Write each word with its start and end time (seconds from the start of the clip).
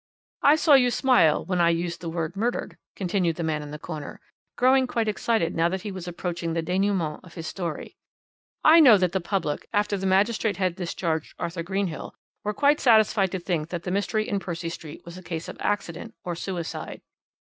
"I 0.41 0.55
saw 0.55 0.73
you 0.73 0.89
smile 0.89 1.45
when 1.45 1.61
I 1.61 1.69
used 1.69 2.01
the 2.01 2.09
word 2.09 2.35
'murdered,'" 2.35 2.75
continued 2.95 3.35
the 3.35 3.43
man 3.43 3.61
in 3.61 3.69
the 3.69 3.77
corner, 3.77 4.19
growing 4.55 4.87
quite 4.87 5.07
excited 5.07 5.53
now 5.55 5.69
that 5.69 5.83
he 5.83 5.91
was 5.91 6.07
approaching 6.07 6.53
the 6.53 6.63
dénouement 6.63 7.19
of 7.23 7.35
his 7.35 7.45
story. 7.45 7.97
"I 8.63 8.79
know 8.79 8.97
that 8.97 9.11
the 9.11 9.21
public, 9.21 9.69
after 9.71 9.97
the 9.99 10.07
magistrate 10.07 10.57
had 10.57 10.75
discharged 10.75 11.35
Arthur 11.37 11.61
Greenhill, 11.61 12.15
were 12.43 12.51
quite 12.51 12.79
satisfied 12.79 13.31
to 13.33 13.39
think 13.39 13.69
that 13.69 13.83
the 13.83 13.91
mystery 13.91 14.27
in 14.27 14.39
Percy 14.39 14.69
Street 14.69 15.05
was 15.05 15.19
a 15.19 15.21
case 15.21 15.47
of 15.47 15.55
accident 15.59 16.15
or 16.23 16.33
suicide." 16.33 17.01